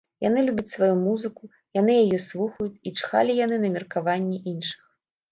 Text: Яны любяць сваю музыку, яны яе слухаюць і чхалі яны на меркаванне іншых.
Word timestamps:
Яны 0.27 0.39
любяць 0.45 0.69
сваю 0.75 0.93
музыку, 1.07 1.49
яны 1.79 1.93
яе 2.05 2.19
слухаюць 2.29 2.81
і 2.91 2.93
чхалі 3.01 3.35
яны 3.45 3.59
на 3.65 3.69
меркаванне 3.75 4.39
іншых. 4.53 4.81